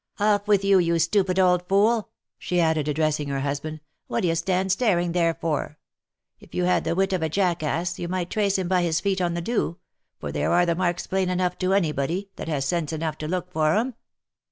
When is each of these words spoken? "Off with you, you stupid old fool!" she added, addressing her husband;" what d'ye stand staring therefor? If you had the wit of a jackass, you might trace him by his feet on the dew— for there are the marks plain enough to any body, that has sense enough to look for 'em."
"Off 0.19 0.47
with 0.47 0.65
you, 0.65 0.79
you 0.79 0.97
stupid 0.97 1.37
old 1.37 1.61
fool!" 1.67 2.09
she 2.39 2.59
added, 2.59 2.87
addressing 2.87 3.27
her 3.27 3.41
husband;" 3.41 3.81
what 4.07 4.21
d'ye 4.21 4.33
stand 4.33 4.71
staring 4.71 5.11
therefor? 5.11 5.77
If 6.39 6.55
you 6.55 6.63
had 6.63 6.85
the 6.85 6.95
wit 6.95 7.13
of 7.13 7.21
a 7.21 7.29
jackass, 7.29 7.99
you 7.99 8.07
might 8.07 8.31
trace 8.31 8.57
him 8.57 8.67
by 8.67 8.81
his 8.81 8.99
feet 8.99 9.21
on 9.21 9.35
the 9.35 9.41
dew— 9.43 9.77
for 10.19 10.31
there 10.31 10.51
are 10.53 10.65
the 10.65 10.73
marks 10.73 11.05
plain 11.05 11.29
enough 11.29 11.59
to 11.59 11.75
any 11.75 11.91
body, 11.91 12.31
that 12.37 12.47
has 12.47 12.65
sense 12.65 12.91
enough 12.91 13.19
to 13.19 13.27
look 13.27 13.51
for 13.51 13.75
'em." 13.75 13.93